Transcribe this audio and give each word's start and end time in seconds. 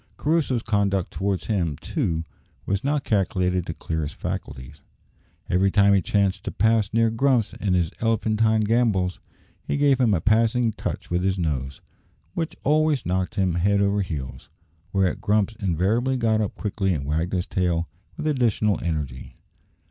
Crusoe's 0.17 0.63
conduct 0.63 1.11
towards 1.11 1.45
him, 1.45 1.75
too, 1.77 2.23
was 2.65 2.83
not 2.83 3.03
calculated 3.03 3.67
to 3.67 3.73
clear 3.75 4.01
his 4.01 4.13
faculties. 4.13 4.81
Every 5.47 5.69
time 5.69 5.93
he 5.93 6.01
chanced 6.01 6.43
to 6.45 6.51
pass 6.51 6.91
near 6.91 7.11
Grumps 7.11 7.53
in 7.53 7.75
his 7.75 7.91
elephantine 8.01 8.61
gambols, 8.61 9.19
he 9.63 9.77
gave 9.77 9.99
him 9.99 10.15
a 10.15 10.19
passing 10.19 10.71
touch 10.73 11.11
with 11.11 11.21
his 11.21 11.37
nose, 11.37 11.81
which 12.33 12.55
always 12.63 13.05
knocked 13.05 13.35
him 13.35 13.53
head 13.53 13.79
over 13.79 14.01
heels; 14.01 14.49
whereat 14.91 15.21
Grumps 15.21 15.53
invariably 15.59 16.17
got 16.17 16.41
up 16.41 16.55
quickly 16.55 16.95
and 16.95 17.05
wagged 17.05 17.33
his 17.33 17.45
tail 17.45 17.87
with 18.17 18.25
additional 18.25 18.79
energy. 18.83 19.35